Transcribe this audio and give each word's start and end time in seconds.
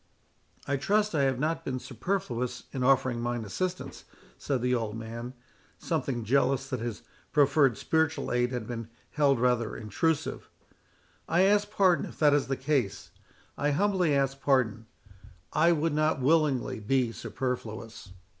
"I 0.67 0.77
trust 0.77 1.13
I 1.13 1.25
have 1.25 1.37
not 1.37 1.63
been 1.63 1.77
superfluous 1.77 2.63
in 2.71 2.83
offering 2.83 3.21
mine 3.21 3.45
assistance," 3.45 4.03
said 4.35 4.63
the 4.63 4.73
old 4.73 4.97
man, 4.97 5.35
something 5.77 6.23
jealous 6.23 6.67
that 6.69 6.79
his 6.79 7.03
proffered 7.31 7.77
spiritual 7.77 8.31
aid 8.31 8.51
had 8.51 8.65
been 8.65 8.89
held 9.11 9.39
rather 9.39 9.77
intrusive. 9.77 10.49
"I 11.29 11.43
ask 11.43 11.69
pardon 11.69 12.05
if 12.07 12.17
that 12.17 12.33
is 12.33 12.47
the 12.47 12.57
case, 12.57 13.11
I 13.55 13.69
humbly 13.69 14.15
ask 14.15 14.41
pardon—I 14.41 15.71
would 15.71 15.93
not 15.93 16.19
willingly 16.19 16.79
be 16.79 17.11
superfluous." 17.11 18.11